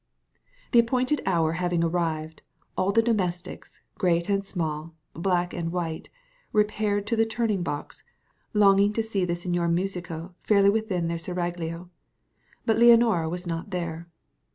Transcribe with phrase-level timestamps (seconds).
[0.71, 2.41] The appointed hour having arrived,
[2.75, 6.09] all the domestics, great and small, black and white,
[6.51, 8.03] repaired to the turning box,
[8.51, 11.91] longing to see the señor musico fairly within their seraglio;
[12.65, 14.07] but no Leonora was there.